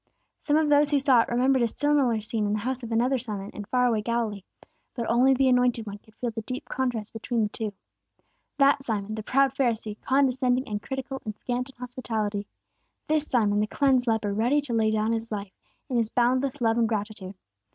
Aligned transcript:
Some 0.41 0.57
of 0.57 0.67
those 0.69 0.89
who 0.89 0.97
saw 0.97 1.21
it, 1.21 1.29
remembered 1.29 1.61
a 1.61 1.67
similar 1.67 2.19
scene 2.21 2.47
in 2.47 2.53
the 2.53 2.57
house 2.65 2.81
of 2.81 2.91
another 2.91 3.19
Simon, 3.19 3.51
in 3.51 3.65
far 3.65 3.85
away 3.85 4.01
Galilee; 4.01 4.41
but 4.95 5.07
only 5.07 5.35
the 5.35 5.47
Anointed 5.47 5.85
One 5.85 5.99
could 5.99 6.15
feel 6.15 6.31
the 6.31 6.41
deep 6.41 6.67
contrast 6.67 7.13
between 7.13 7.43
the 7.43 7.49
two. 7.49 7.71
That 8.57 8.81
Simon, 8.81 9.13
the 9.13 9.21
proud 9.21 9.53
Pharisee, 9.53 10.01
condescending 10.01 10.67
and 10.67 10.81
critical 10.81 11.21
and 11.23 11.35
scant 11.35 11.69
in 11.69 11.75
hospitality; 11.75 12.47
this 13.07 13.27
Simon, 13.27 13.59
the 13.59 13.67
cleansed 13.67 14.07
leper, 14.07 14.33
ready 14.33 14.59
to 14.61 14.73
lay 14.73 14.89
down 14.89 15.13
his 15.13 15.31
life, 15.31 15.53
in 15.87 15.97
his 15.97 16.09
boundless 16.09 16.61
love 16.61 16.79
and 16.79 16.89
gratitude. 16.89 17.35